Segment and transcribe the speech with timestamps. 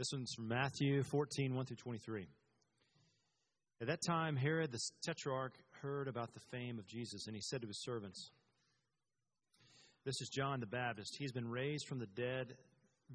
[0.00, 2.26] This one's from Matthew 14, 1 through 23.
[3.82, 5.52] At that time, Herod the Tetrarch
[5.82, 8.30] heard about the fame of Jesus, and he said to his servants,
[10.06, 11.16] This is John the Baptist.
[11.18, 12.54] He's been raised from the dead.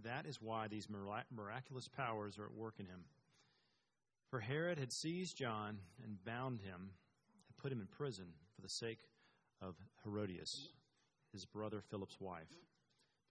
[0.04, 0.88] That is why these
[1.36, 3.06] miraculous powers are at work in him.
[4.30, 6.92] For Herod had seized John and bound him
[7.48, 9.00] and put him in prison for the sake
[9.60, 10.70] of Herodias,
[11.34, 12.54] his brother Philip's wife.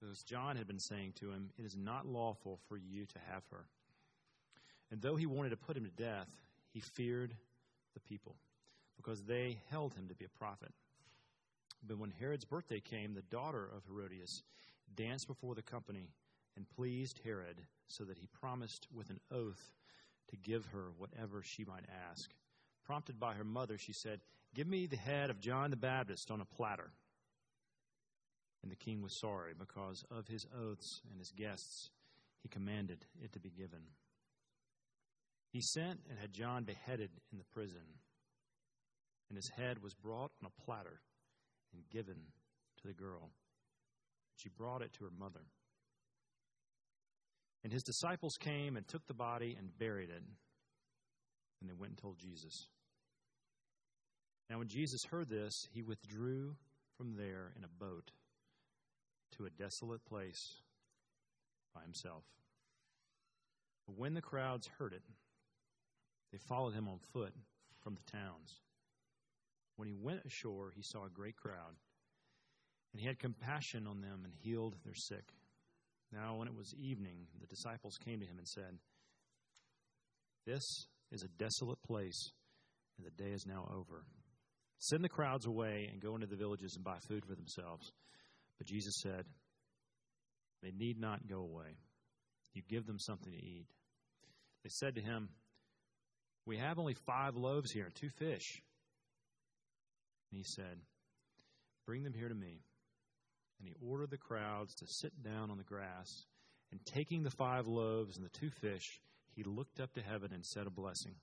[0.05, 3.43] Because John had been saying to him, It is not lawful for you to have
[3.51, 3.65] her.
[4.91, 6.29] And though he wanted to put him to death,
[6.73, 7.35] he feared
[7.95, 8.37] the people,
[8.97, 10.73] because they held him to be a prophet.
[11.87, 14.43] But when Herod's birthday came, the daughter of Herodias
[14.95, 16.11] danced before the company
[16.55, 19.73] and pleased Herod, so that he promised with an oath
[20.29, 22.31] to give her whatever she might ask.
[22.85, 24.21] Prompted by her mother, she said,
[24.55, 26.91] Give me the head of John the Baptist on a platter.
[28.65, 31.91] And the king was sorry because of his oaths and his guests.
[32.43, 33.81] He commanded it to be given.
[35.53, 37.85] He sent and had John beheaded in the prison,
[39.29, 41.03] and his head was brought on a platter
[41.75, 42.17] and given
[42.81, 43.33] to the girl.
[44.37, 45.45] She brought it to her mother.
[47.63, 50.23] And his disciples came and took the body and buried it.
[51.61, 52.67] And they went and told Jesus.
[54.49, 56.57] Now, when Jesus heard this, he withdrew
[56.97, 58.11] from there in a boat
[59.37, 60.63] to a desolate place
[61.75, 62.25] by himself.
[63.87, 65.03] But when the crowds heard it,
[66.33, 67.35] they followed him on foot
[67.83, 68.61] from the towns.
[69.77, 71.77] When he went ashore, he saw a great crowd,
[72.93, 75.33] and he had compassion on them and healed their sick.
[76.13, 78.79] Now, when it was evening, the disciples came to him and said,
[80.47, 82.31] This is a desolate place,
[82.97, 84.05] and the day is now over.
[84.79, 87.93] Send the crowds away and go into the villages and buy food for themselves.
[88.59, 89.25] But Jesus said,
[90.63, 91.77] They need not go away.
[92.55, 93.67] You give them something to eat.
[94.63, 95.29] They said to him,
[96.47, 98.63] We have only five loaves here and two fish.
[100.31, 100.79] And he said,
[101.87, 102.63] Bring them here to me.
[103.59, 106.27] And he ordered the crowds to sit down on the grass.
[106.71, 109.01] And taking the five loaves and the two fish,
[109.37, 111.15] he looked up to heaven and said a blessing.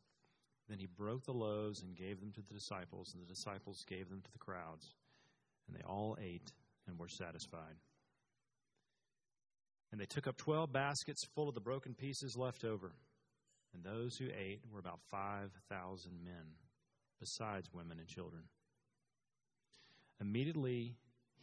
[0.69, 4.09] Then he broke the loaves and gave them to the disciples, and the disciples gave
[4.09, 4.93] them to the crowds.
[5.67, 6.53] And they all ate
[6.91, 7.79] and were satisfied.
[9.91, 12.91] And they took up twelve baskets full of the broken pieces left over.
[13.73, 16.55] And those who ate were about 5,000 men,
[17.19, 18.43] besides women and children.
[20.19, 20.95] Immediately,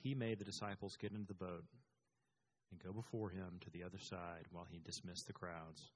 [0.02, 1.64] he made the disciples get into the boat
[2.70, 5.90] and go before him to the other side while he dismissed the crowds.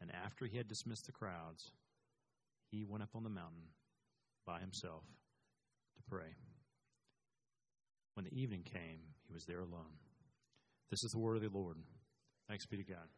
[0.00, 1.70] And after he had dismissed the crowds,
[2.70, 3.70] he went up on the mountain
[4.44, 5.04] by himself
[5.96, 6.34] to pray.
[8.16, 9.92] When the evening came, he was there alone.
[10.90, 11.76] This is the word of the Lord.
[12.48, 13.08] Thanks be to God.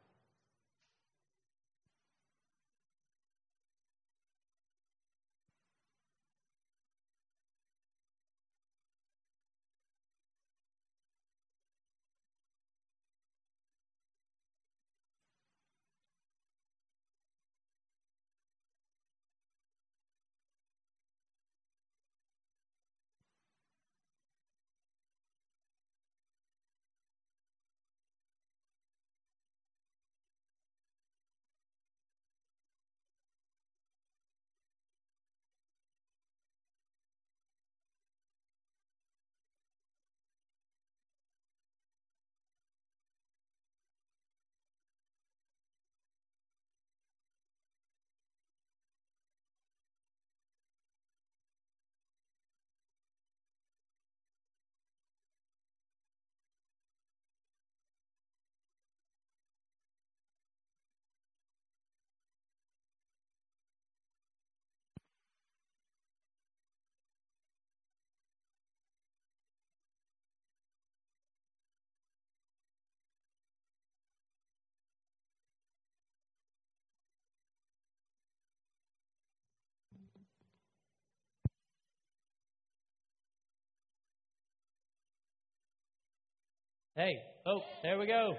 [86.98, 88.34] Hey, oh, there we go.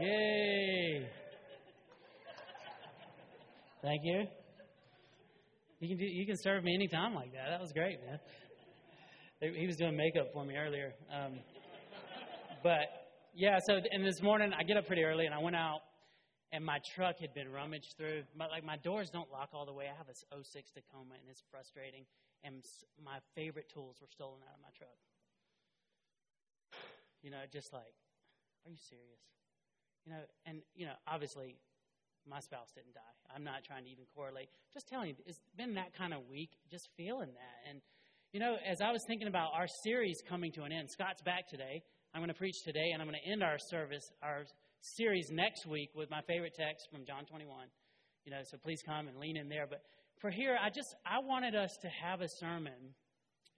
[0.00, 1.04] Yay.
[3.82, 4.22] Thank you.
[5.80, 7.50] You can do, you can serve me anytime like that.
[7.50, 8.20] That was great, man.
[9.40, 10.94] He was doing makeup for me earlier.
[11.10, 11.40] Um,
[12.62, 12.86] but
[13.34, 15.80] yeah, so and this morning I get up pretty early and I went out
[16.52, 18.22] and my truck had been rummaged through.
[18.36, 19.86] My, like my doors don't lock all the way.
[19.92, 22.04] I have a 06 Tacoma and it's frustrating.
[22.44, 22.62] And
[23.04, 24.94] my favorite tools were stolen out of my truck.
[27.22, 27.94] You know, just like,
[28.64, 29.24] are you serious?
[30.06, 31.56] You know, and, you know, obviously,
[32.26, 33.16] my spouse didn't die.
[33.34, 34.48] I'm not trying to even correlate.
[34.72, 37.58] Just telling you, it's been that kind of week, just feeling that.
[37.68, 37.80] And,
[38.32, 41.48] you know, as I was thinking about our series coming to an end, Scott's back
[41.48, 41.82] today.
[42.14, 44.44] I'm going to preach today, and I'm going to end our service, our
[44.80, 47.68] series next week with my favorite text from John 21.
[48.24, 49.66] You know, so please come and lean in there.
[49.68, 49.80] But
[50.20, 52.94] for here, I just, I wanted us to have a sermon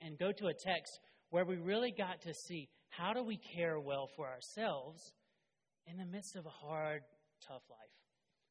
[0.01, 0.99] and go to a text
[1.31, 5.15] where we really got to see how do we care well for ourselves
[5.87, 7.03] in the midst of a hard,
[7.47, 7.79] tough life.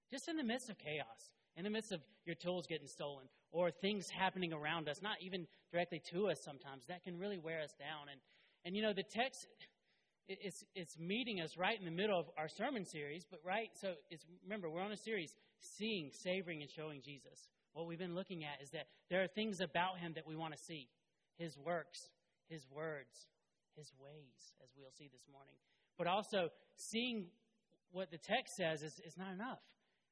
[0.09, 3.69] Just in the midst of chaos, in the midst of your tools getting stolen or
[3.69, 7.73] things happening around us, not even directly to us sometimes, that can really wear us
[7.77, 8.09] down.
[8.09, 8.19] And,
[8.65, 9.45] and you know, the text,
[10.27, 13.93] it's, it's meeting us right in the middle of our sermon series, but right, so
[14.09, 17.47] it's, remember, we're on a series, seeing, savoring, and showing Jesus.
[17.73, 20.53] What we've been looking at is that there are things about him that we want
[20.53, 20.87] to see
[21.37, 22.09] his works,
[22.49, 23.27] his words,
[23.75, 25.55] his ways, as we'll see this morning.
[25.97, 27.27] But also, seeing
[27.91, 29.59] what the text says is, is not enough.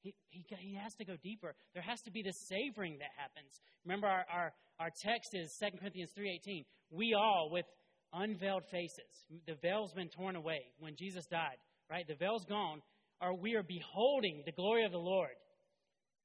[0.01, 1.55] He, he, he has to go deeper.
[1.73, 3.59] There has to be this savoring that happens.
[3.85, 6.65] Remember, our, our, our text is 2 Corinthians 3.18.
[6.91, 7.65] We all, with
[8.13, 11.57] unveiled faces, the veil's been torn away when Jesus died,
[11.89, 12.07] right?
[12.07, 12.81] The veil's gone,
[13.21, 15.35] or we are beholding the glory of the Lord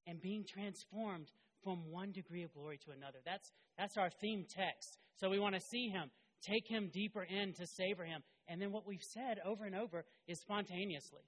[0.07, 1.29] and being transformed
[1.63, 3.19] from one degree of glory to another.
[3.25, 4.99] That's, that's our theme text.
[5.17, 6.11] So we want to see him,
[6.45, 8.23] take him deeper in to savor him.
[8.49, 11.23] And then what we've said over and over is spontaneously,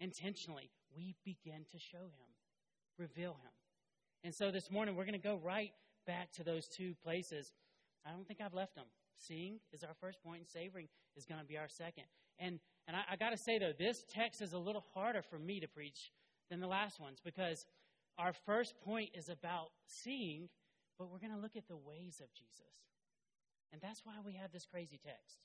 [0.00, 2.30] intentionally, we begin to show him,
[2.98, 3.52] reveal him.
[4.24, 5.72] And so this morning we're going to go right
[6.06, 7.52] back to those two places.
[8.06, 8.86] I don't think I've left them.
[9.16, 12.04] Seeing is our first point, and savoring is going to be our second.
[12.38, 12.58] And
[12.88, 15.60] and I, I got to say though, this text is a little harder for me
[15.60, 16.10] to preach
[16.50, 17.64] than the last ones because
[18.18, 20.48] our first point is about seeing,
[20.98, 22.72] but we're going to look at the ways of Jesus.
[23.72, 25.38] And that's why we have this crazy text.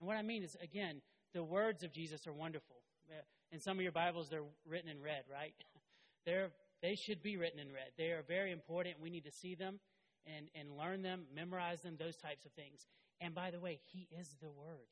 [0.00, 1.02] And what I mean is, again,
[1.32, 2.76] the words of Jesus are wonderful.
[3.08, 5.54] Uh, in some of your Bibles, they're written in red, right?
[6.26, 6.50] they're,
[6.82, 7.92] they should be written in red.
[7.98, 8.96] They are very important.
[9.00, 9.80] We need to see them
[10.26, 12.86] and, and learn them, memorize them, those types of things.
[13.20, 14.88] And by the way, He is the Word,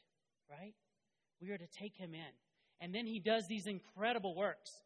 [0.51, 0.75] right?
[1.41, 2.33] We are to take Him in.
[2.81, 4.83] And then He does these incredible works.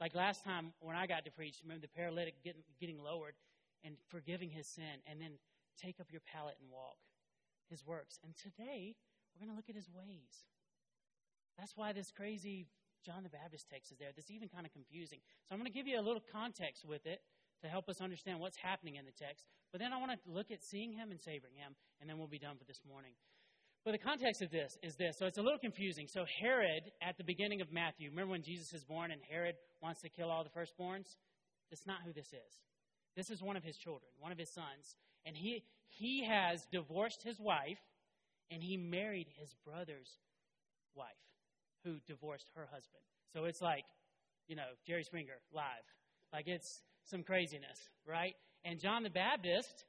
[0.00, 3.34] Like last time when I got to preach, remember the paralytic getting, getting lowered
[3.84, 5.32] and forgiving his sin, and then
[5.80, 6.96] take up your pallet and walk.
[7.70, 8.18] His works.
[8.26, 8.98] And today,
[9.32, 10.34] we're going to look at his ways.
[11.56, 12.66] That's why this crazy
[13.06, 14.10] John the Baptist text is there.
[14.12, 15.20] That's even kind of confusing.
[15.48, 17.22] So I'm going to give you a little context with it
[17.62, 19.46] to help us understand what's happening in the text.
[19.72, 22.28] But then I want to look at seeing him and savoring him, and then we'll
[22.28, 23.12] be done for this morning.
[23.84, 25.16] But the context of this is this.
[25.16, 26.04] So it's a little confusing.
[26.08, 30.02] So Herod, at the beginning of Matthew, remember when Jesus is born and Herod wants
[30.02, 31.16] to kill all the firstborns?
[31.70, 32.52] That's not who this is.
[33.16, 34.96] This is one of his children, one of his sons.
[35.24, 37.78] And he, he has divorced his wife,
[38.50, 40.18] and he married his brother's
[40.94, 41.08] wife,
[41.84, 43.02] who divorced her husband.
[43.32, 43.84] So it's like,
[44.48, 45.64] you know, Jerry Springer live.
[46.32, 48.34] Like it's some craziness, right?
[48.64, 49.84] And John the Baptist,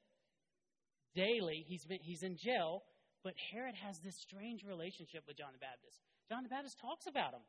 [1.15, 2.83] daily, he's, been, he's in jail
[3.23, 6.01] but Herod has this strange relationship with John the Baptist.
[6.29, 7.45] John the Baptist talks about him.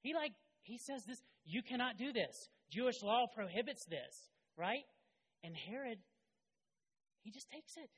[0.00, 2.48] He like he says this, you cannot do this.
[2.70, 4.84] Jewish law prohibits this, right?
[5.42, 5.98] And Herod
[7.22, 7.90] he just takes it.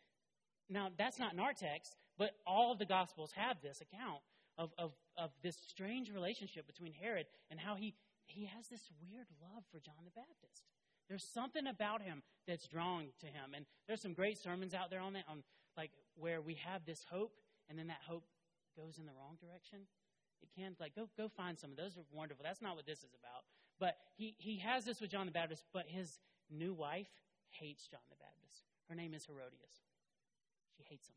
[0.68, 4.20] Now, that's not in our text, but all of the Gospels have this account
[4.56, 7.94] of, of, of this strange relationship between Herod and how he,
[8.26, 10.64] he has this weird love for John the Baptist.
[11.08, 13.52] There's something about him that's drawing to him.
[13.54, 15.42] And there's some great sermons out there on that, on
[15.76, 17.32] like where we have this hope
[17.68, 18.24] and then that hope
[18.76, 19.80] goes in the wrong direction.
[20.42, 22.44] It can like go go find some of those are wonderful.
[22.44, 23.44] That's not what this is about.
[23.80, 26.18] But he he has this with John the Baptist, but his
[26.50, 27.08] new wife
[27.50, 28.62] hates John the Baptist.
[28.88, 29.84] Her name is Herodias.
[30.76, 31.16] She hates him.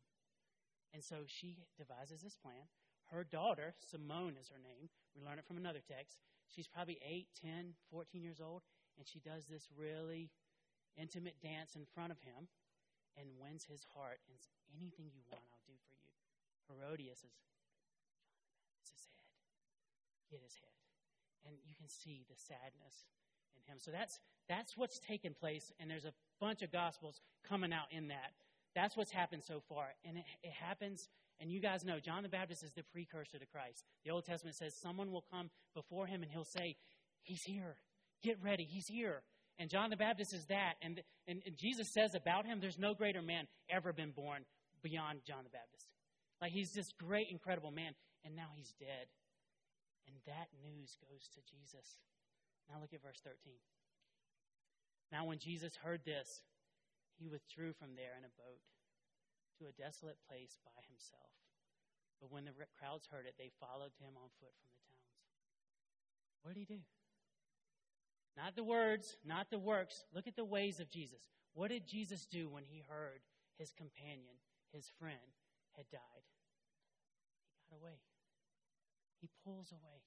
[0.94, 2.68] And so she devises this plan.
[3.12, 4.88] Her daughter, Salome is her name.
[5.16, 6.20] We learn it from another text.
[6.48, 8.62] She's probably 8, 10, 14 years old,
[8.96, 10.30] and she does this really
[10.96, 12.48] intimate dance in front of him
[13.16, 16.12] and wins his heart and says, Anything you want, I'll do for you.
[16.68, 17.36] Herodias is,
[18.84, 19.28] his head.
[20.28, 20.76] Get his head.
[21.48, 23.08] And you can see the sadness
[23.66, 23.78] in him.
[23.80, 28.08] So that's that's what's taken place, and there's a bunch of gospels coming out in
[28.08, 28.32] that.
[28.74, 29.88] That's what's happened so far.
[30.04, 31.08] And it, it happens,
[31.40, 33.84] and you guys know John the Baptist is the precursor to Christ.
[34.04, 36.76] The Old Testament says someone will come before him and he'll say,
[37.22, 37.76] He's here.
[38.22, 38.64] Get ready.
[38.64, 39.22] He's here.
[39.58, 40.74] And John the Baptist is that.
[40.82, 44.44] And, and, and, Jesus says about him, there's no greater man ever been born
[44.82, 45.86] beyond John the Baptist.
[46.40, 47.92] Like he's this great, incredible man,
[48.24, 49.10] and now he's dead.
[50.06, 51.98] And that news goes to Jesus.
[52.68, 53.56] Now look at verse 13.
[55.10, 56.44] Now, when Jesus heard this,
[57.16, 58.60] he withdrew from there in a boat
[59.58, 61.32] to a desolate place by himself.
[62.20, 65.16] But when the crowds heard it, they followed him on foot from the towns.
[66.42, 66.82] What did he do?
[68.36, 70.04] Not the words, not the works.
[70.14, 71.26] Look at the ways of Jesus.
[71.54, 73.24] What did Jesus do when he heard
[73.58, 74.38] his companion,
[74.72, 75.34] his friend,
[75.76, 76.26] had died?
[77.50, 77.98] He got away.
[79.20, 80.06] He pulls away.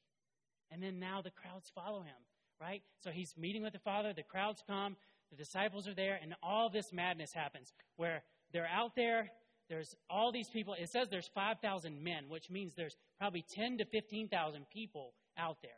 [0.72, 2.16] And then now the crowds follow him,
[2.62, 2.84] right?
[3.04, 4.96] So he's meeting with the Father, the crowds come,
[5.32, 8.22] the disciples are there, and all this madness happens where
[8.54, 9.32] they're out there.
[9.70, 10.76] There's all these people.
[10.78, 15.72] It says there's 5,000 men, which means there's probably 10 to 15,000 people out there.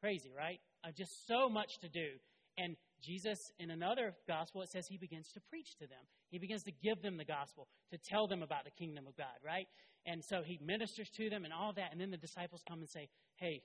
[0.00, 0.60] Crazy, right?
[0.82, 2.08] Uh, just so much to do.
[2.56, 6.00] And Jesus, in another gospel, it says he begins to preach to them.
[6.30, 9.36] He begins to give them the gospel, to tell them about the kingdom of God,
[9.44, 9.66] right?
[10.06, 11.92] And so he ministers to them and all that.
[11.92, 13.62] And then the disciples come and say, hey,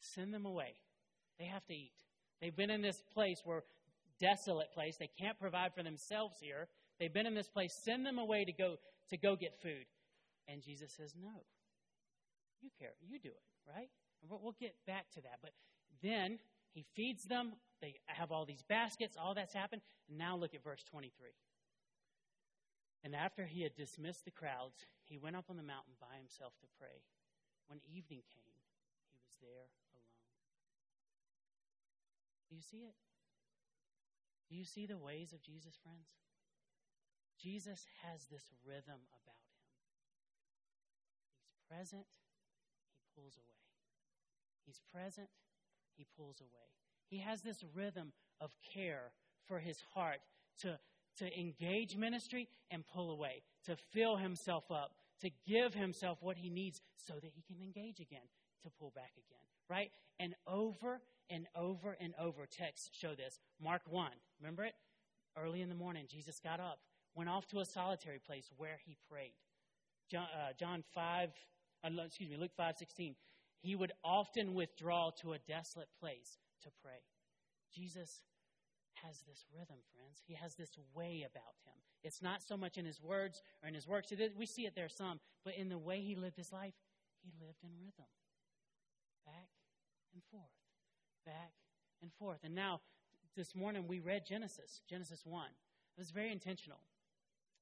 [0.00, 0.74] send them away.
[1.38, 1.92] They have to eat.
[2.40, 3.64] They've been in this place where
[4.20, 4.96] desolate place.
[4.96, 6.68] They can't provide for themselves here.
[6.98, 7.74] They've been in this place.
[7.84, 8.76] Send them away to go
[9.10, 9.86] to go get food.
[10.48, 11.44] And Jesus says, No.
[12.62, 12.94] You care.
[13.06, 13.90] You do it, right?
[14.22, 15.38] And we'll get back to that.
[15.42, 15.52] But
[16.02, 16.38] then
[16.72, 17.52] he feeds them.
[17.82, 19.16] They have all these baskets.
[19.20, 19.82] All that's happened.
[20.08, 21.30] And now look at verse 23.
[23.04, 26.54] And after he had dismissed the crowds, he went up on the mountain by himself
[26.60, 27.04] to pray.
[27.68, 28.56] When evening came,
[29.12, 29.68] he was there.
[32.54, 32.94] Do you see it?
[34.48, 36.06] Do you see the ways of Jesus, friends?
[37.42, 39.58] Jesus has this rhythm about him.
[41.50, 42.06] He's present,
[42.94, 43.58] he pulls away.
[44.66, 45.26] He's present,
[45.96, 46.70] he pulls away.
[47.08, 49.10] He has this rhythm of care
[49.48, 50.20] for his heart
[50.60, 50.78] to,
[51.18, 54.92] to engage ministry and pull away, to fill himself up,
[55.22, 58.28] to give himself what he needs so that he can engage again,
[58.62, 59.90] to pull back again, right?
[60.20, 63.38] And over and over and over, texts show this.
[63.62, 64.74] Mark 1, remember it?
[65.36, 66.78] Early in the morning, Jesus got up,
[67.14, 69.34] went off to a solitary place where he prayed.
[70.10, 71.30] John, uh, John 5,
[71.84, 73.14] uh, excuse me, Luke 5, 16.
[73.60, 77.02] He would often withdraw to a desolate place to pray.
[77.74, 78.22] Jesus
[79.02, 80.22] has this rhythm, friends.
[80.26, 81.74] He has this way about him.
[82.02, 84.12] It's not so much in his words or in his works.
[84.36, 86.74] We see it there some, but in the way he lived his life,
[87.22, 88.06] he lived in rhythm.
[89.26, 89.48] Back
[90.12, 90.52] and forth
[91.24, 91.52] back
[92.02, 92.38] and forth.
[92.44, 92.80] And now,
[93.36, 95.46] this morning, we read Genesis, Genesis 1.
[95.46, 96.78] It was very intentional.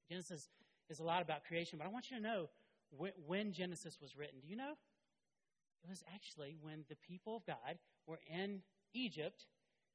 [0.09, 0.49] Genesis
[0.89, 2.49] is a lot about creation, but I want you to know
[3.25, 4.39] when Genesis was written.
[4.41, 4.73] Do you know?
[5.83, 7.77] It was actually when the people of God
[8.07, 8.61] were in
[8.93, 9.45] Egypt.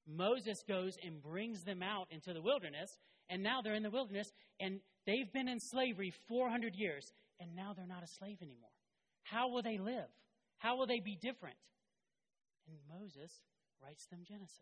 [0.07, 2.99] Moses goes and brings them out into the wilderness,
[3.29, 7.73] and now they're in the wilderness, and they've been in slavery 400 years, and now
[7.77, 8.71] they're not a slave anymore.
[9.23, 10.09] How will they live?
[10.59, 11.57] How will they be different?
[12.67, 13.33] And Moses
[13.83, 14.61] writes them Genesis.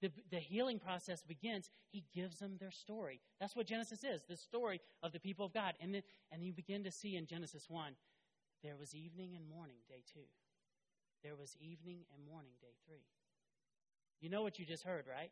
[0.00, 1.70] The, the healing process begins.
[1.90, 3.20] He gives them their story.
[3.40, 5.74] That's what Genesis is the story of the people of God.
[5.80, 7.92] And then, and you begin to see in Genesis 1
[8.62, 10.20] there was evening and morning, day 2.
[11.22, 12.98] There was evening and morning, day 3.
[14.20, 15.30] You know what you just heard, right?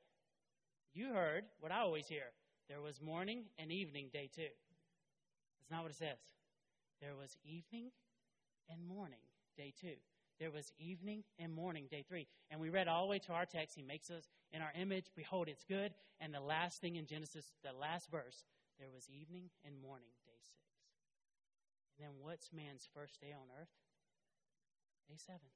[0.94, 2.32] You heard what I always hear.
[2.68, 4.42] There was morning and evening, day 2.
[4.42, 6.18] That's not what it says.
[7.00, 7.90] There was evening
[8.70, 9.20] and morning,
[9.56, 9.88] day 2
[10.42, 12.26] there was evening and morning, day three.
[12.50, 13.76] And we read all the way to our text.
[13.76, 15.06] He makes us in our image.
[15.14, 15.94] Behold, it's good.
[16.20, 18.42] And the last thing in Genesis, the last verse,
[18.80, 20.58] there was evening and morning, day six.
[21.96, 23.70] And then what's man's first day on earth?
[25.08, 25.46] Day seven.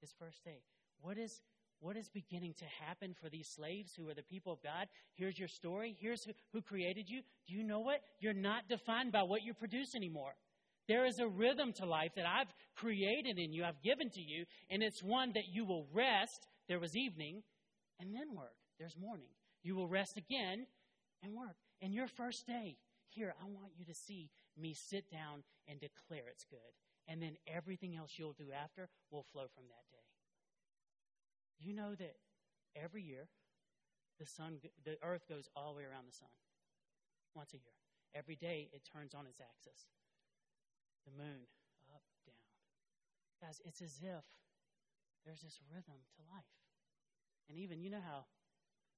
[0.00, 0.62] His first day.
[1.00, 1.42] What is
[1.80, 4.86] what is beginning to happen for these slaves who are the people of God?
[5.14, 5.96] Here's your story.
[6.00, 7.22] Here's who, who created you.
[7.48, 8.02] Do you know what?
[8.20, 10.34] You're not defined by what you produce anymore.
[10.86, 14.44] There is a rhythm to life that I've created in you, I've given to you,
[14.70, 16.46] and it's one that you will rest.
[16.68, 17.42] There was evening,
[18.00, 18.56] and then work.
[18.78, 19.28] There's morning.
[19.62, 20.66] You will rest again
[21.22, 21.56] and work.
[21.80, 22.76] And your first day,
[23.08, 26.72] here, I want you to see me sit down and declare it's good.
[27.08, 30.04] And then everything else you'll do after will flow from that day.
[31.60, 32.16] You know that
[32.76, 33.28] every year,
[34.18, 36.32] the sun, the earth goes all the way around the sun
[37.34, 37.74] once a year.
[38.14, 39.86] Every day, it turns on its axis
[41.04, 41.44] the moon,
[41.92, 42.48] up, down.
[43.40, 44.24] Guys, it's as if
[45.24, 46.52] there's this rhythm to life.
[47.48, 48.24] And even, you know how,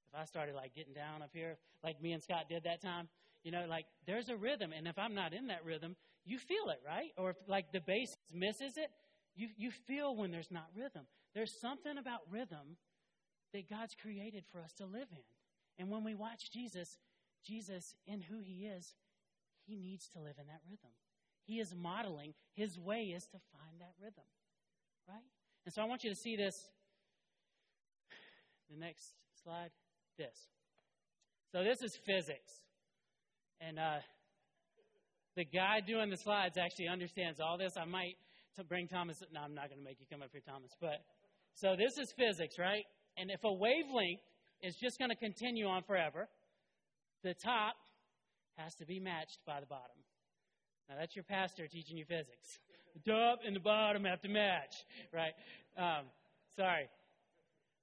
[0.09, 3.09] if I started like getting down up here, like me and Scott did that time,
[3.43, 4.73] you know, like there's a rhythm.
[4.73, 7.11] And if I'm not in that rhythm, you feel it, right?
[7.17, 8.91] Or if like the bass misses it,
[9.35, 11.07] you, you feel when there's not rhythm.
[11.35, 12.77] There's something about rhythm
[13.53, 15.23] that God's created for us to live in.
[15.79, 16.99] And when we watch Jesus,
[17.45, 18.95] Jesus, in who he is,
[19.67, 20.91] he needs to live in that rhythm.
[21.47, 22.35] He is modeling.
[22.55, 24.25] His way is to find that rhythm,
[25.09, 25.25] right?
[25.65, 26.55] And so I want you to see this.
[28.71, 29.71] The next slide,
[30.19, 30.35] this.
[31.53, 32.51] So this is physics.
[33.61, 33.99] And uh,
[35.37, 37.73] the guy doing the slides actually understands all this.
[37.81, 38.17] I might
[38.57, 39.23] to bring Thomas.
[39.33, 40.73] No, I'm not going to make you come up here, Thomas.
[40.81, 41.05] But
[41.55, 42.85] So this is physics, right?
[43.17, 44.21] And if a wavelength
[44.63, 46.29] is just going to continue on forever,
[47.23, 47.77] the top
[48.57, 49.97] has to be matched by the bottom.
[50.89, 52.59] Now that's your pastor teaching you physics.
[52.95, 54.75] The top and the bottom have to match,
[55.13, 55.35] right?
[55.77, 56.07] Um,
[56.57, 56.89] sorry.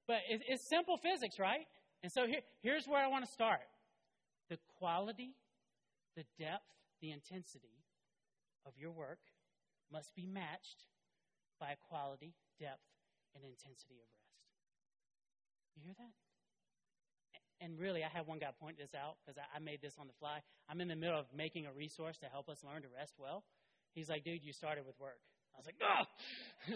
[0.08, 1.68] But it, it's simple physics, right?
[2.02, 3.62] And so here, here's where I want to start
[4.50, 5.36] the quality,
[6.16, 6.68] the depth,
[7.02, 7.84] the intensity
[8.66, 9.20] of your work
[9.92, 10.88] must be matched
[11.60, 12.84] by quality, depth,
[13.36, 14.34] and intensity of rest.
[15.76, 16.23] You hear that?
[17.64, 20.08] And really, I had one guy point this out because I, I made this on
[20.08, 20.40] the fly.
[20.68, 23.44] I'm in the middle of making a resource to help us learn to rest well.
[23.94, 25.24] He's like, dude, you started with work.
[25.56, 26.04] I was like, oh,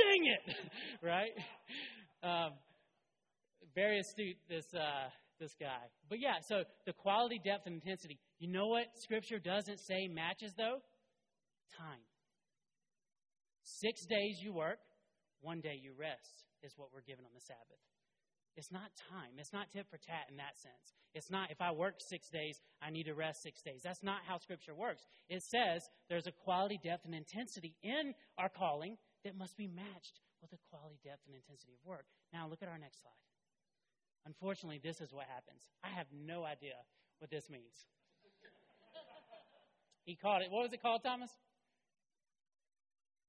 [0.00, 0.56] dang it,
[1.02, 1.34] right?
[2.22, 2.52] Um,
[3.74, 5.84] very astute, this uh, this guy.
[6.08, 8.18] But yeah, so the quality, depth, and intensity.
[8.38, 10.80] You know what Scripture doesn't say matches though?
[11.76, 12.00] Time.
[13.62, 14.78] Six days you work,
[15.42, 17.82] one day you rest, is what we're given on the Sabbath.
[18.56, 19.36] It's not time.
[19.36, 20.96] It's not tit for tat in that sense.
[21.12, 23.82] It's not if I work six days, I need to rest six days.
[23.84, 25.04] That's not how Scripture works.
[25.28, 30.20] It says there's a quality, depth, and intensity in our calling that must be matched
[30.40, 32.06] with a quality, depth, and intensity of work.
[32.32, 33.24] Now, look at our next slide.
[34.24, 35.68] Unfortunately, this is what happens.
[35.84, 36.80] I have no idea
[37.18, 37.84] what this means.
[40.04, 41.30] he called it, what was it called, Thomas?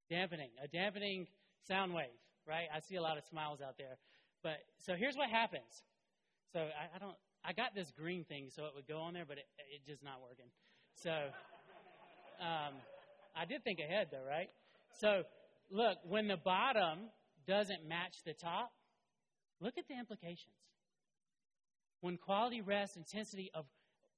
[0.10, 1.28] Dampening, a dampening
[1.68, 2.16] sound wave,
[2.48, 2.68] right?
[2.74, 4.00] I see a lot of smiles out there.
[4.48, 5.84] But so here's what happens.
[6.54, 7.18] So I, I don't.
[7.44, 10.01] I got this green thing so it would go on there, but it, it just
[10.01, 10.48] not working.
[11.04, 11.12] So
[12.39, 12.80] um,
[13.36, 14.48] I did think ahead though, right?
[15.01, 15.24] So
[15.70, 17.12] look, when the bottom
[17.46, 18.72] doesn't match the top,
[19.60, 20.56] look at the implications.
[22.00, 23.66] When quality rest intensity of,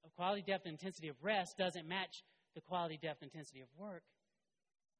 [0.05, 2.21] of quality depth intensity of rest doesn't match
[2.53, 4.03] the quality depth intensity of work,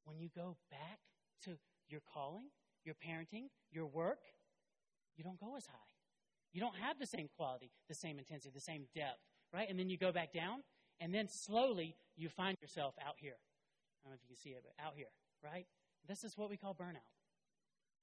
[0.06, 0.98] when you go back
[1.46, 1.52] to
[1.88, 2.46] your calling,
[2.84, 4.18] your parenting, your work,
[5.18, 5.92] you don't go as high.
[6.52, 9.22] You don't have the same quality, the same intensity, the same depth,
[9.54, 9.70] right?
[9.70, 10.64] And then you go back down,
[11.00, 13.38] and then slowly you find yourself out here.
[13.38, 15.68] I don't know if you can see it, but out here, right?
[16.08, 17.14] This is what we call burnout.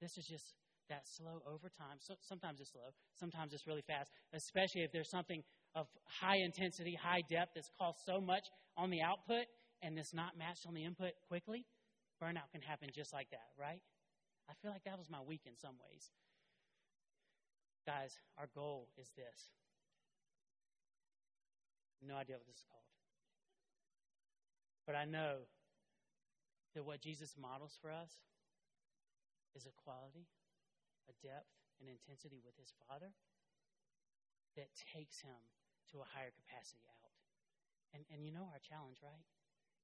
[0.01, 0.55] This is just
[0.89, 1.99] that slow over time.
[1.99, 5.43] So, sometimes it's slow, sometimes it's really fast, especially if there's something
[5.75, 8.45] of high intensity, high depth that's cost so much
[8.77, 9.47] on the output
[9.83, 11.67] and it's not matched on the input quickly.
[12.23, 13.81] Burnout can happen just like that, right?
[14.49, 16.11] I feel like that was my week in some ways.
[17.87, 19.55] Guys, our goal is this.
[22.03, 22.83] No idea what this is called.
[24.87, 25.47] But I know
[26.75, 28.27] that what Jesus models for us
[29.55, 30.27] is a quality,
[31.07, 33.15] a depth, and intensity with his Father
[34.59, 35.39] that takes him
[35.93, 37.15] to a higher capacity out.
[37.95, 39.25] And, and you know our challenge, right?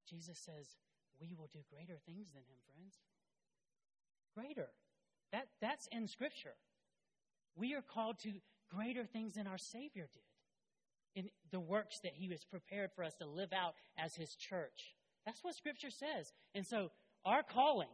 [0.03, 0.75] Jesus says,
[1.19, 2.99] We will do greater things than him, friends.
[4.35, 4.75] Greater.
[5.31, 6.59] That, that's in Scripture.
[7.55, 8.31] We are called to
[8.69, 10.23] greater things than our Savior did
[11.15, 14.95] in the works that He was prepared for us to live out as His church.
[15.25, 16.31] That's what Scripture says.
[16.55, 16.89] And so
[17.25, 17.93] our calling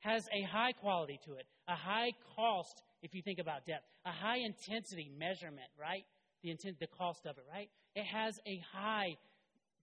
[0.00, 4.10] has a high quality to it, a high cost, if you think about depth, a
[4.10, 6.04] high intensity measurement, right?
[6.42, 7.70] The intent, the cost of it, right?
[7.94, 9.16] It has a high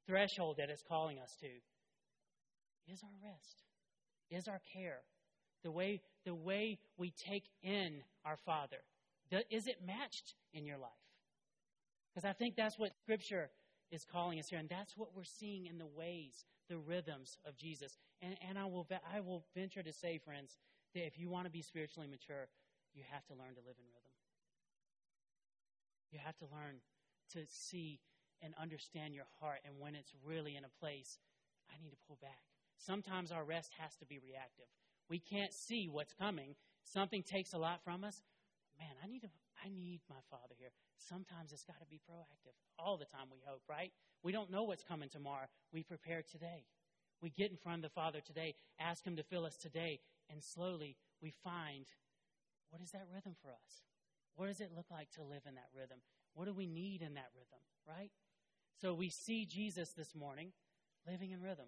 [0.05, 1.47] threshold that it's calling us to.
[2.91, 3.63] Is our rest,
[4.29, 5.01] is our care,
[5.63, 8.77] the way the way we take in our Father?
[9.49, 10.91] Is it matched in your life?
[12.13, 13.49] Because I think that's what Scripture
[13.91, 17.57] is calling us here, and that's what we're seeing in the ways, the rhythms of
[17.57, 17.97] Jesus.
[18.21, 20.57] And, and I, will, I will venture to say, friends,
[20.93, 22.47] that if you want to be spiritually mature,
[22.93, 24.11] you have to learn to live in rhythm.
[26.11, 26.81] You have to learn
[27.33, 27.99] to see
[28.41, 31.19] and understand your heart, and when it's really in a place,
[31.69, 32.41] I need to pull back.
[32.77, 34.67] Sometimes our rest has to be reactive
[35.11, 36.55] we can't see what's coming.
[36.85, 38.23] Something takes a lot from us.
[38.79, 39.29] Man, I need to
[39.63, 40.71] I need my father here.
[40.97, 42.55] Sometimes it's got to be proactive.
[42.79, 43.91] All the time we hope, right?
[44.23, 45.45] We don't know what's coming tomorrow.
[45.71, 46.63] We prepare today.
[47.21, 49.99] We get in front of the Father today, ask him to fill us today,
[50.31, 51.85] and slowly we find
[52.71, 53.83] what is that rhythm for us?
[54.35, 55.99] What does it look like to live in that rhythm?
[56.33, 58.09] What do we need in that rhythm, right?
[58.81, 60.53] So we see Jesus this morning
[61.05, 61.67] living in rhythm.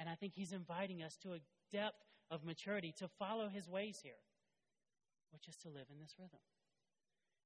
[0.00, 4.00] And I think he's inviting us to a depth of maturity to follow his ways
[4.02, 4.20] here,
[5.32, 6.40] which is to live in this rhythm.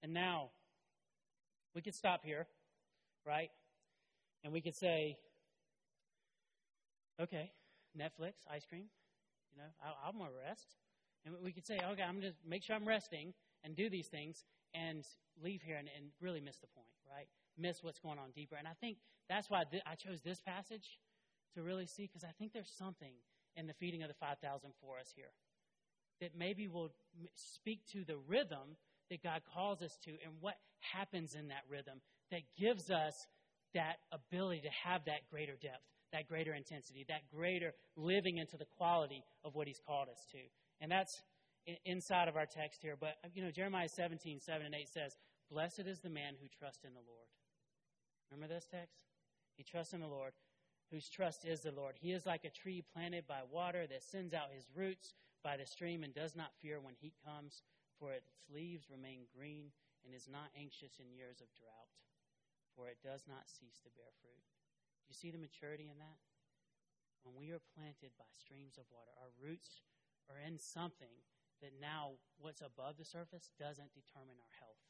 [0.03, 0.51] And now,
[1.75, 2.47] we could stop here,
[3.27, 3.51] right?
[4.45, 5.16] And we could say,
[7.21, 7.53] okay,
[7.97, 8.87] Netflix, ice cream,
[9.53, 10.66] you know, I, am going to rest.
[11.25, 14.09] And we could say, okay, I'm going to make sure I'm resting and do these
[14.09, 15.05] things and
[15.42, 17.27] leave here and, and really miss the point, right?
[17.57, 18.57] Miss what's going on deeper.
[18.57, 18.97] And I think
[19.29, 20.99] that's why th- I chose this passage
[21.55, 23.12] to really see, because I think there's something
[23.57, 25.33] and the feeding of the 5,000 for us here.
[26.21, 26.93] that maybe will
[27.35, 28.77] speak to the rhythm
[29.11, 33.27] that God calls us to and what happens in that rhythm that gives us
[33.75, 38.67] that ability to have that greater depth, that greater intensity, that greater living into the
[38.79, 40.38] quality of what He's called us to.
[40.81, 41.23] And that's
[41.85, 42.97] inside of our text here.
[42.99, 45.17] But, uh, you know, Jeremiah 17, 7 and 8 says,
[45.51, 47.29] Blessed is the man who trusts in the Lord.
[48.31, 48.97] Remember this text?
[49.57, 50.33] He trusts in the Lord,
[50.92, 51.96] whose trust is the Lord.
[51.96, 55.64] He is like a tree planted by water that sends out his roots by the
[55.64, 57.64] stream and does not fear when heat comes,
[57.98, 59.72] for its leaves remain green
[60.05, 61.88] and is not anxious in years of drought,
[62.76, 64.44] for it does not cease to bear fruit.
[65.02, 66.20] Do you see the maturity in that?
[67.24, 69.81] When we are planted by streams of water, our roots
[70.28, 71.24] are in something
[71.62, 74.83] that now what's above the surface doesn't determine our health.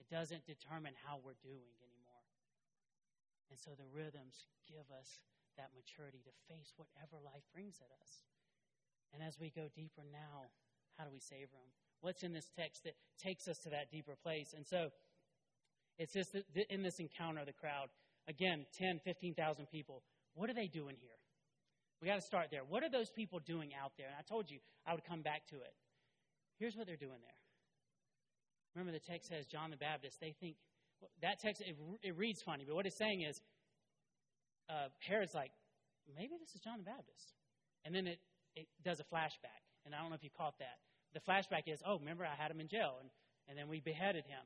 [0.00, 1.91] It doesn't determine how we're doing anymore.
[3.52, 5.20] And so the rhythms give us
[5.60, 8.24] that maturity to face whatever life brings at us.
[9.12, 10.48] And as we go deeper now,
[10.96, 11.68] how do we savor them?
[12.00, 14.56] What's in this text that takes us to that deeper place?
[14.56, 14.88] And so
[16.00, 16.32] it's just
[16.72, 17.92] in this encounter of the crowd.
[18.24, 19.36] Again, 10, 15,000
[19.68, 20.00] people.
[20.32, 21.20] What are they doing here?
[22.00, 22.64] We got to start there.
[22.64, 24.08] What are those people doing out there?
[24.08, 25.76] And I told you I would come back to it.
[26.56, 27.40] Here's what they're doing there.
[28.74, 30.18] Remember, the text says John the Baptist.
[30.20, 30.56] They think
[31.20, 33.40] that text it, it reads funny, but what it's saying is
[34.68, 35.50] uh, Herod's like,
[36.16, 37.34] maybe this is John the Baptist,
[37.84, 38.18] and then it
[38.54, 40.78] it does a flashback, and I don't know if you caught that.
[41.14, 43.10] The flashback is, oh, remember I had him in jail, and
[43.48, 44.44] and then we beheaded him.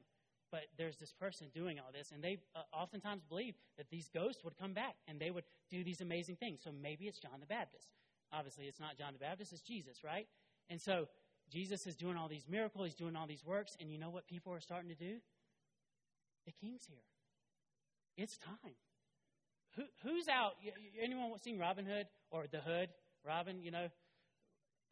[0.52, 4.44] But there's this person doing all this, and they uh, oftentimes believe that these ghosts
[4.44, 6.60] would come back and they would do these amazing things.
[6.62, 7.88] So maybe it's John the Baptist.
[8.32, 10.26] Obviously, it's not John the Baptist, it's Jesus, right?
[10.70, 11.08] And so
[11.50, 14.26] Jesus is doing all these miracles, he's doing all these works, and you know what
[14.26, 15.16] people are starting to do?
[16.46, 17.04] The king's here.
[18.16, 18.74] It's time.
[19.76, 20.52] Who, who's out?
[21.02, 22.88] Anyone seen Robin Hood or The Hood?
[23.26, 23.88] Robin, you know,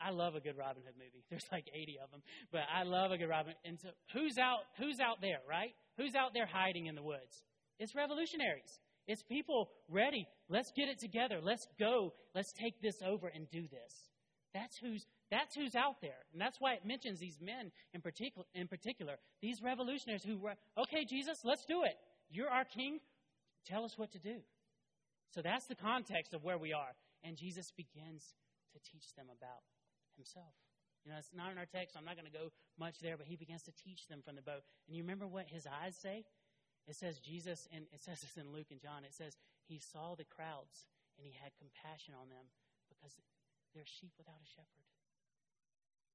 [0.01, 1.25] I love a good Robin Hood movie.
[1.31, 3.55] There's like 80 of them, but I love a good Robin.
[3.65, 4.61] And so, who's out?
[4.79, 5.71] Who's out there, right?
[5.97, 7.45] Who's out there hiding in the woods?
[7.79, 8.79] It's revolutionaries.
[9.07, 10.27] It's people ready.
[10.49, 11.41] Let's get it together.
[11.43, 12.13] Let's go.
[12.35, 13.93] Let's take this over and do this.
[14.55, 16.23] That's who's that's who's out there.
[16.33, 19.15] And that's why it mentions these men in particular, in particular.
[19.43, 21.97] These revolutionaries who were, okay, Jesus, let's do it.
[22.31, 23.01] You're our king.
[23.67, 24.37] Tell us what to do.
[25.35, 26.95] So that's the context of where we are.
[27.25, 28.23] And Jesus begins
[28.73, 29.67] to teach them about
[30.15, 30.55] himself.
[31.05, 33.17] You know, it's not in our text, so I'm not going to go much there,
[33.17, 34.63] but he begins to teach them from the boat.
[34.87, 36.25] And you remember what his eyes say?
[36.87, 39.37] It says Jesus, and it says this in Luke and John, it says
[39.67, 40.87] he saw the crowds
[41.17, 42.47] and he had compassion on them
[42.89, 43.17] because
[43.75, 44.87] they're sheep without a shepherd.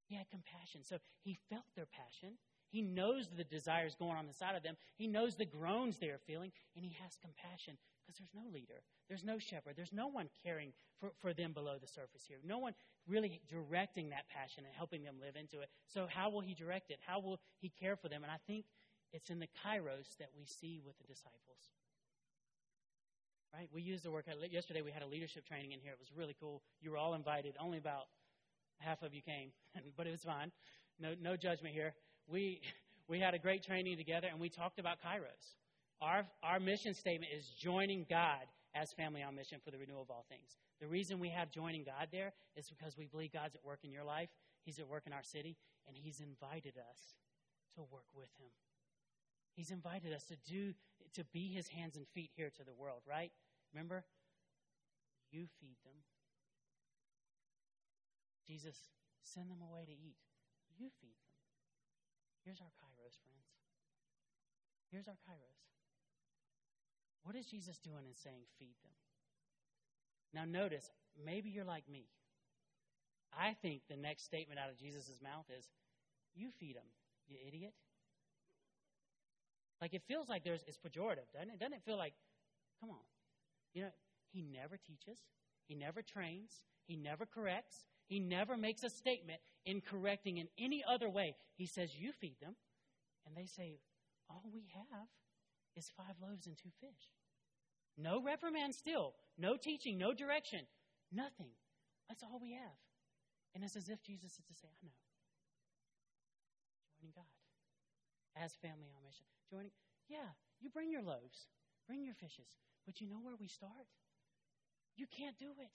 [0.07, 0.81] He had compassion.
[0.83, 2.39] So he felt their passion.
[2.71, 4.77] He knows the desires going on inside of them.
[4.95, 8.81] He knows the groans they are feeling, and he has compassion because there's no leader,
[9.07, 12.37] there's no shepherd, there's no one caring for, for them below the surface here.
[12.43, 12.73] No one
[13.07, 15.69] really directing that passion and helping them live into it.
[15.87, 16.99] So, how will he direct it?
[17.05, 18.23] How will he care for them?
[18.23, 18.65] And I think
[19.13, 21.69] it's in the kairos that we see with the disciples.
[23.53, 23.67] Right?
[23.73, 24.81] We used the word yesterday.
[24.81, 25.91] We had a leadership training in here.
[25.91, 26.61] It was really cool.
[26.81, 27.55] You were all invited.
[27.59, 28.05] Only about
[28.79, 29.51] half of you came,
[29.97, 30.51] but it was fine.
[30.99, 31.93] No, no judgment here.
[32.27, 32.61] We,
[33.07, 35.55] we had a great training together, and we talked about Kairos.
[36.01, 40.11] Our, our mission statement is joining God as family on mission for the renewal of
[40.11, 40.57] all things.
[40.79, 43.91] The reason we have joining God there is because we believe God's at work in
[43.91, 44.29] your life,
[44.63, 45.57] He's at work in our city,
[45.87, 46.99] and He's invited us
[47.75, 48.51] to work with Him.
[49.55, 50.73] He's invited us to do
[51.13, 53.31] to be His hands and feet here to the world, right?
[53.73, 54.03] Remember?
[55.31, 55.95] You feed them,
[58.49, 58.89] Jesus,
[59.21, 60.17] send them away to eat.
[60.73, 61.37] You feed them.
[62.41, 63.45] Here's our kairos, friends.
[64.89, 65.61] Here's our kairos.
[67.21, 68.97] What is Jesus doing in saying feed them?
[70.33, 72.07] Now, notice, maybe you're like me.
[73.37, 75.69] I think the next statement out of Jesus' mouth is,
[76.33, 76.89] You feed them,
[77.27, 77.73] you idiot.
[79.81, 81.59] Like it feels like there's it's pejorative, doesn't it?
[81.59, 82.13] Doesn't it feel like,
[82.79, 83.03] come on.
[83.73, 83.89] You know,
[84.31, 85.19] he never teaches,
[85.67, 90.83] he never trains, he never corrects, he never makes a statement in correcting in any
[90.87, 91.35] other way.
[91.55, 92.55] He says, You feed them.
[93.25, 93.79] And they say,
[94.29, 95.07] All we have
[95.75, 97.13] is five loaves and two fish.
[97.97, 100.61] No reprimand still, no teaching, no direction,
[101.11, 101.51] nothing.
[102.07, 102.79] That's all we have.
[103.53, 104.91] And it's as if Jesus is to say, I know.
[106.99, 107.38] Joining God
[108.43, 109.25] as family on mission.
[109.51, 109.71] Joining,
[110.07, 111.47] yeah, you bring your loaves,
[111.87, 112.47] bring your fishes,
[112.85, 113.87] but you know where we start?
[114.95, 115.71] You can't do it.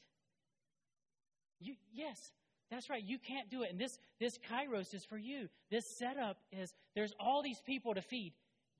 [1.60, 2.32] You, yes,
[2.70, 3.02] that's right.
[3.02, 3.70] You can't do it.
[3.70, 5.48] And this, this kairos is for you.
[5.70, 8.32] This setup is there's all these people to feed.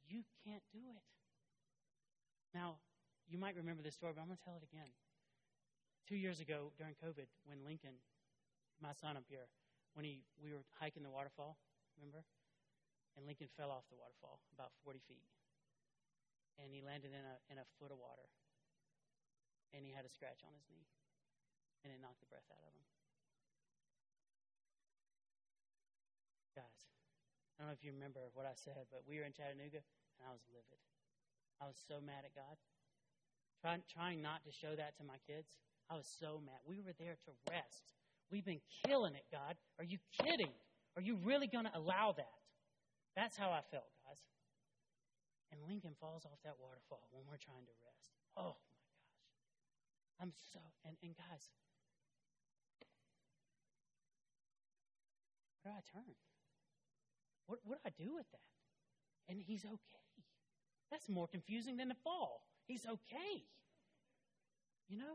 [0.09, 1.03] You can't do it.
[2.55, 2.77] Now,
[3.29, 4.88] you might remember this story, but I'm going to tell it again.
[6.09, 7.97] Two years ago during COVID, when Lincoln,
[8.83, 9.49] my son up here,
[9.94, 11.57] when he we were hiking the waterfall,
[11.97, 12.25] remember?
[13.14, 15.27] And Lincoln fell off the waterfall about 40 feet.
[16.59, 18.27] And he landed in a, in a foot of water.
[19.74, 20.87] And he had a scratch on his knee.
[21.83, 22.87] And it knocked the breath out of him.
[26.55, 26.81] Guys,
[27.59, 30.22] I don't know if you remember what I said, but we were in Chattanooga and
[30.22, 30.79] I was livid.
[31.59, 32.55] I was so mad at God.
[33.59, 35.59] Trying, trying not to show that to my kids.
[35.90, 36.62] I was so mad.
[36.66, 37.94] We were there to rest.
[38.31, 39.57] We've been killing it, God.
[39.79, 40.55] Are you kidding?
[40.96, 42.44] Are you really going to allow that?
[43.16, 44.18] That's how I felt, guys.
[45.55, 48.11] And Lincoln falls off that waterfall when we're trying to rest.
[48.37, 49.14] Oh, my gosh.
[50.18, 51.46] I'm so, and, and guys,
[55.62, 56.14] where do I turn?
[57.46, 58.50] What, what do I do with that?
[59.29, 60.11] And he's okay.
[60.90, 62.42] That's more confusing than the fall.
[62.66, 63.44] He's okay.
[64.88, 65.14] You know?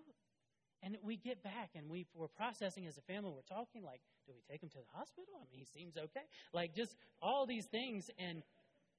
[0.82, 3.32] And we get back and we, we're processing as a family.
[3.36, 5.34] We're talking like, do we take him to the hospital?
[5.36, 6.24] I mean, he seems okay.
[6.54, 8.10] Like just all these things.
[8.18, 8.44] And,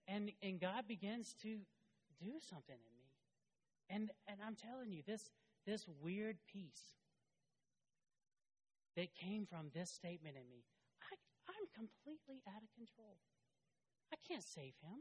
[0.07, 1.57] and, and God begins to
[2.21, 3.09] do something in me.
[3.89, 5.31] And, and I'm telling you, this,
[5.67, 7.01] this weird peace
[8.97, 10.65] that came from this statement in me,
[11.01, 11.17] I,
[11.49, 13.17] I'm completely out of control.
[14.13, 15.01] I can't save him.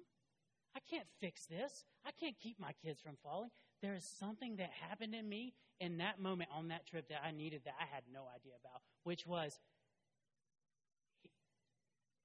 [0.75, 1.83] I can't fix this.
[2.05, 3.49] I can't keep my kids from falling.
[3.81, 7.31] There is something that happened in me in that moment on that trip that I
[7.31, 9.59] needed that I had no idea about, which was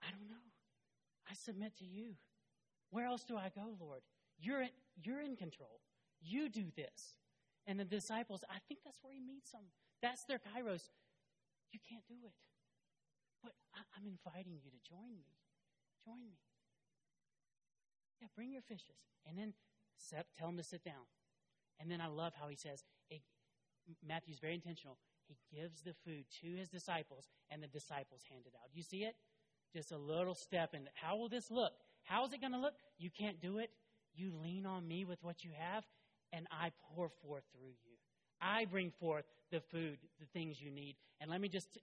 [0.03, 0.45] I don't know.
[1.31, 2.15] I submit to you.
[2.91, 4.03] Where else do I go, Lord?
[4.39, 4.71] You're in,
[5.03, 5.81] you're in control.
[6.21, 7.19] You do this.
[7.67, 9.63] And the disciples, I think that's where he meets them.
[10.03, 10.91] That's their kairos.
[11.73, 12.37] You can't do it.
[13.43, 15.33] But I, I'm inviting you to join me.
[16.05, 16.39] Join me.
[18.21, 19.09] Yeah, bring your fishes.
[19.27, 19.55] And then
[19.97, 21.09] set, tell them to sit down.
[21.81, 23.21] And then I love how he says, it,
[24.07, 24.97] Matthew's very intentional.
[25.27, 28.69] He gives the food to his disciples, and the disciples hand it out.
[28.73, 29.15] You see it?
[29.73, 31.73] Just a little step And How will this look?
[32.05, 32.75] How is it going to look?
[32.99, 33.71] You can't do it.
[34.15, 35.83] You lean on me with what you have,
[36.33, 37.97] and I pour forth through you.
[38.41, 40.97] I bring forth the food, the things you need.
[41.21, 41.79] And let me just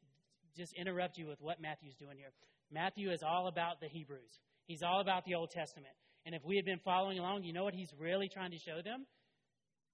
[0.55, 2.31] just interrupt you with what Matthew's doing here.
[2.71, 4.39] Matthew is all about the Hebrews.
[4.67, 5.93] He's all about the Old Testament.
[6.25, 8.81] And if we had been following along, you know what he's really trying to show
[8.83, 9.05] them?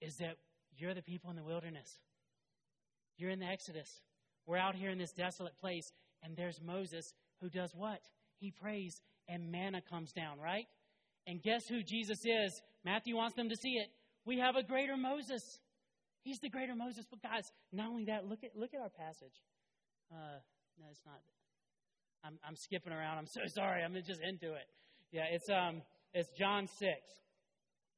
[0.01, 0.37] Is that
[0.75, 1.87] you're the people in the wilderness.
[3.17, 3.89] You're in the Exodus.
[4.45, 5.91] We're out here in this desolate place,
[6.23, 7.99] and there's Moses who does what?
[8.39, 10.65] He prays, and manna comes down, right?
[11.25, 12.61] And guess who Jesus is?
[12.85, 13.89] Matthew wants them to see it.
[14.25, 15.41] We have a greater Moses.
[16.23, 17.05] He's the greater Moses.
[17.09, 19.35] But guys, not only that, look at look at our passage.
[20.11, 20.39] Uh,
[20.79, 21.19] no, it's not.
[22.23, 23.17] I'm I'm skipping around.
[23.17, 23.83] I'm so sorry.
[23.83, 24.67] I'm just into it.
[25.11, 25.81] Yeah, it's um
[26.13, 26.91] it's John 6.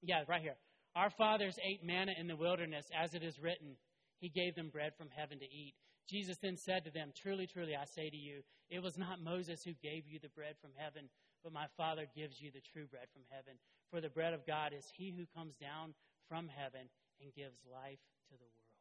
[0.02, 0.56] Yeah, right here.
[1.00, 3.80] Our fathers ate manna in the wilderness, as it is written.
[4.20, 5.72] He gave them bread from heaven to eat.
[6.12, 9.64] Jesus then said to them, Truly, truly, I say to you, it was not Moses
[9.64, 11.08] who gave you the bread from heaven,
[11.40, 13.56] but my Father gives you the true bread from heaven.
[13.88, 15.96] For the bread of God is he who comes down
[16.28, 16.92] from heaven
[17.24, 18.76] and gives life to the world.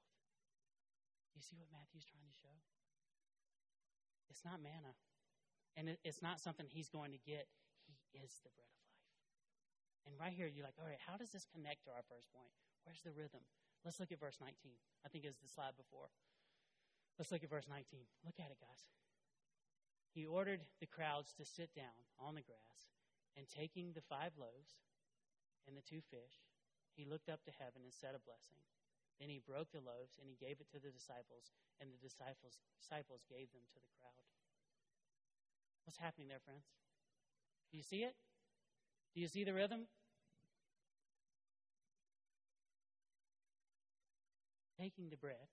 [1.38, 2.57] You see what Matthew's trying to show?
[4.26, 4.90] It's not manna,
[5.78, 7.46] and it's not something he's going to get.
[7.87, 8.78] He is the bread of
[10.09, 12.49] and right here, you're like, all right, how does this connect to our first point?
[12.88, 13.44] Where's the rhythm?
[13.85, 14.57] Let's look at verse 19.
[15.05, 16.09] I think it was the slide before.
[17.21, 18.09] Let's look at verse 19.
[18.25, 18.88] Look at it, guys.
[20.16, 22.88] He ordered the crowds to sit down on the grass,
[23.37, 24.81] and taking the five loaves
[25.68, 26.40] and the two fish,
[26.97, 28.59] he looked up to heaven and said a blessing.
[29.21, 32.57] Then he broke the loaves and he gave it to the disciples, and the disciples,
[32.81, 34.25] disciples gave them to the crowd.
[35.85, 36.64] What's happening there, friends?
[37.71, 38.16] Do you see it?
[39.14, 39.87] Do you see the rhythm?
[44.79, 45.51] Taking the bread,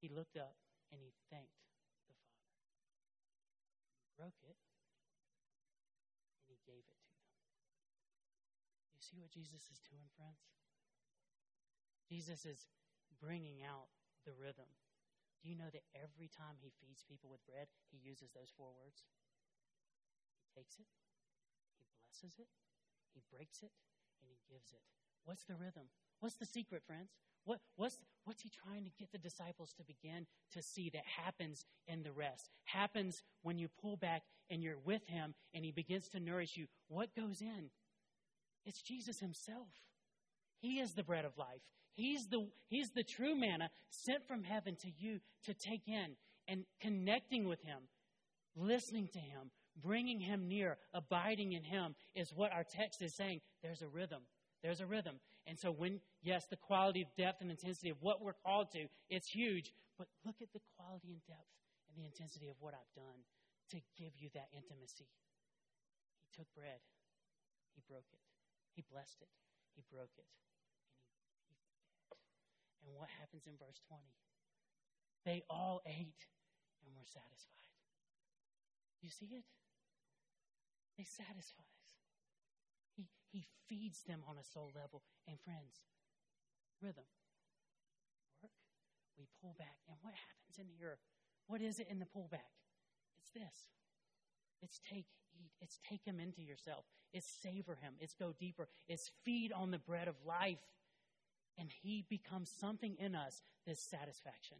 [0.00, 0.56] he looked up
[0.88, 1.60] and he thanked
[2.08, 2.16] the Father.
[4.00, 4.56] He broke it
[6.40, 7.28] and he gave it to them.
[8.96, 10.48] You see what Jesus is doing, friends?
[12.08, 12.72] Jesus is
[13.20, 13.92] bringing out
[14.24, 14.72] the rhythm.
[15.44, 18.72] Do you know that every time he feeds people with bread, he uses those four
[18.72, 19.04] words?
[20.40, 20.88] He takes it,
[21.76, 22.48] he blesses it,
[23.12, 23.76] he breaks it,
[24.24, 24.82] and he gives it.
[25.28, 25.82] What's the rhythm?
[26.20, 27.10] What's the secret, friends?
[27.44, 31.66] What, what's, what's he trying to get the disciples to begin to see that happens
[31.86, 32.48] in the rest?
[32.64, 36.64] Happens when you pull back and you're with him and he begins to nourish you.
[36.88, 37.68] What goes in?
[38.64, 39.68] It's Jesus himself.
[40.60, 41.60] He is the bread of life.
[41.92, 46.16] He's the, he's the true manna sent from heaven to you to take in
[46.48, 47.80] and connecting with him,
[48.56, 53.40] listening to him, bringing him near, abiding in him is what our text is saying.
[53.62, 54.22] There's a rhythm.
[54.62, 55.20] There's a rhythm.
[55.46, 58.86] And so, when, yes, the quality of depth and intensity of what we're called to,
[59.08, 59.72] it's huge.
[59.96, 61.50] But look at the quality and depth
[61.88, 63.22] and the intensity of what I've done
[63.70, 65.08] to give you that intimacy.
[66.24, 66.80] He took bread,
[67.74, 68.22] he broke it,
[68.74, 69.32] he blessed it,
[69.74, 70.28] he broke it,
[71.46, 71.56] and he, he
[72.08, 72.20] fed.
[72.84, 74.00] And what happens in verse 20?
[75.24, 76.24] They all ate
[76.84, 77.72] and were satisfied.
[79.02, 79.46] You see it?
[80.96, 81.77] They satisfies.
[82.98, 85.02] He, he feeds them on a soul level.
[85.28, 85.86] And friends,
[86.82, 87.06] rhythm,
[88.42, 88.50] work,
[89.16, 89.78] we pull back.
[89.86, 90.98] And what happens in here?
[91.46, 92.50] What is it in the pullback?
[93.22, 93.70] It's this.
[94.62, 95.06] It's take,
[95.38, 95.52] eat.
[95.60, 96.84] It's take him into yourself.
[97.12, 97.94] It's savor him.
[98.00, 98.68] It's go deeper.
[98.88, 100.58] It's feed on the bread of life.
[101.56, 104.58] And he becomes something in us that's satisfaction.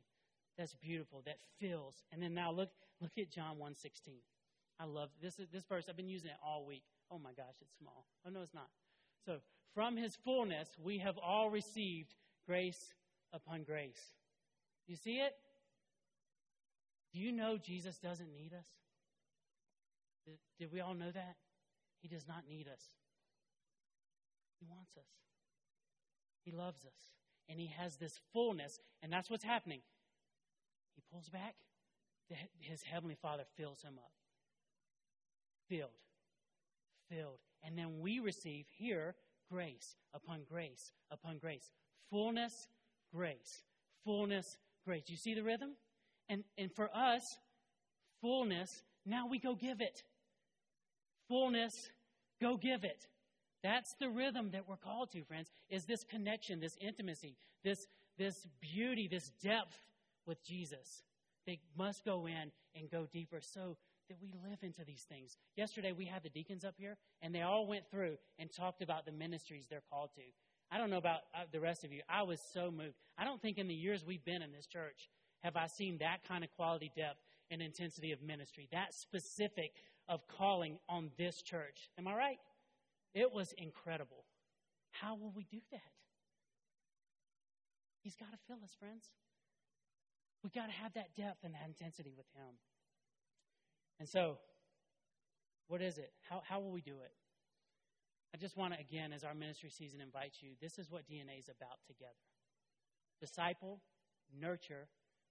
[0.57, 1.22] That's beautiful.
[1.27, 2.03] That fills.
[2.12, 2.70] And then now look,
[3.01, 4.20] look at John 1.16.
[4.81, 5.87] I love this this verse.
[5.88, 6.85] I've been using it all week.
[7.11, 8.07] Oh my gosh, it's small.
[8.27, 8.69] Oh no, it's not.
[9.27, 9.38] So
[9.75, 12.14] from his fullness we have all received
[12.47, 12.95] grace
[13.33, 14.01] upon grace.
[14.87, 15.33] You see it?
[17.12, 18.67] Do you know Jesus doesn't need us?
[20.27, 21.37] Did, did we all know that?
[22.01, 22.83] He does not need us.
[24.61, 25.09] He wants us.
[26.45, 27.01] He loves us.
[27.49, 29.81] And he has this fullness, and that's what's happening.
[30.95, 31.55] He pulls back,
[32.61, 34.11] his heavenly Father fills him up
[35.68, 35.90] filled,
[37.11, 37.38] filled.
[37.62, 39.14] And then we receive here
[39.50, 41.72] grace upon grace upon grace.
[42.11, 42.68] Fullness,
[43.14, 43.62] grace.
[44.04, 45.04] Fullness, grace.
[45.09, 45.70] You see the rhythm?
[46.28, 47.38] And, and for us,
[48.20, 50.02] fullness, now we go give it.
[51.28, 51.90] Fullness,
[52.40, 53.07] go give it.
[53.62, 58.46] That's the rhythm that we're called to, friends, is this connection, this intimacy, this, this
[58.61, 59.78] beauty, this depth
[60.26, 61.02] with Jesus.
[61.46, 63.40] They must go in and go deeper.
[63.40, 63.76] So
[64.09, 65.37] that we live into these things.
[65.57, 69.05] Yesterday, we had the deacons up here, and they all went through and talked about
[69.05, 70.23] the ministries they're called to.
[70.71, 72.03] I don't know about uh, the rest of you.
[72.09, 72.94] I was so moved.
[73.16, 75.09] I don't think in the years we've been in this church
[75.42, 79.73] have I seen that kind of quality depth and intensity of ministry, that specific
[80.09, 81.90] of calling on this church.
[81.99, 82.38] Am I right?
[83.14, 84.25] It was incredible.
[84.90, 85.92] How will we do that?
[88.03, 89.11] He's got to fill us, friends.
[90.42, 92.55] We've got to have that depth and that intensity with Him.
[93.99, 94.39] And so,
[95.69, 96.13] what is it?
[96.29, 97.13] How, how will we do it?
[98.35, 101.39] I just want to, again, as our ministry season invites you, this is what DNA
[101.39, 102.13] is about together
[103.21, 103.81] disciple,
[104.39, 104.87] nurture,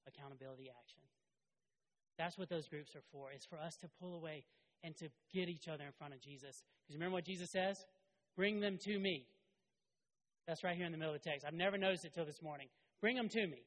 [0.07, 0.99] accountability, action.
[2.17, 4.43] That's what those groups are for, is for us to pull away
[4.83, 6.63] and to get each other in front of Jesus.
[6.83, 7.77] Because remember what Jesus says?
[8.35, 9.25] Bring them to me.
[10.47, 11.45] That's right here in the middle of the text.
[11.45, 12.67] I've never noticed it till this morning.
[13.01, 13.63] Bring them to me.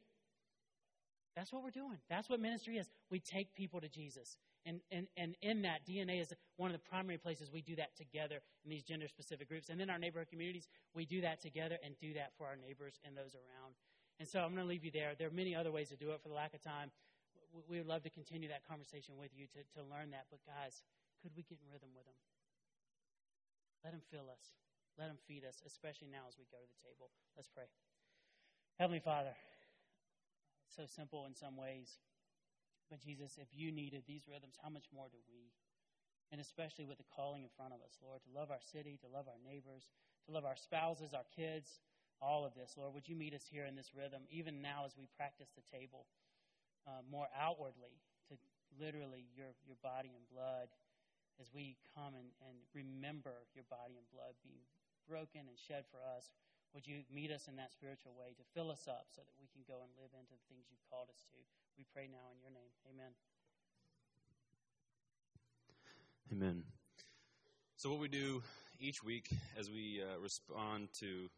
[1.36, 1.98] That's what we're doing.
[2.08, 2.88] That's what ministry is.
[3.10, 4.36] We take people to Jesus.
[4.66, 7.96] And, and, and in that, DNA is one of the primary places we do that
[7.96, 9.70] together in these gender specific groups.
[9.70, 13.00] And then our neighborhood communities, we do that together and do that for our neighbors
[13.04, 13.72] and those around.
[14.20, 15.16] And so I'm going to leave you there.
[15.16, 16.92] There are many other ways to do it for the lack of time.
[17.68, 20.28] We would love to continue that conversation with you to, to learn that.
[20.28, 20.84] But guys,
[21.22, 22.20] could we get in rhythm with them?
[23.82, 24.52] Let them fill us.
[25.00, 27.08] Let them feed us, especially now as we go to the table.
[27.32, 27.64] Let's pray.
[28.76, 29.32] Heavenly Father,
[30.68, 31.96] so simple in some ways.
[32.90, 35.54] But Jesus, if you needed these rhythms, how much more do we?
[36.34, 39.08] And especially with the calling in front of us, Lord, to love our city, to
[39.08, 39.90] love our neighbors,
[40.26, 41.80] to love our spouses, our kids,
[42.20, 44.92] all of this, Lord, would you meet us here in this rhythm, even now as
[44.98, 46.04] we practice the table
[46.84, 47.96] uh, more outwardly,
[48.28, 48.36] to
[48.76, 50.68] literally your, your body and blood,
[51.40, 54.60] as we come and, and remember your body and blood being
[55.08, 56.28] broken and shed for us.
[56.74, 59.48] Would you meet us in that spiritual way to fill us up so that we
[59.50, 61.38] can go and live into the things you've called us to?
[61.76, 62.70] We pray now in your name.
[62.86, 63.12] Amen.
[66.30, 66.62] Amen.
[67.76, 68.42] So, what we do
[68.78, 71.30] each week as we uh, respond to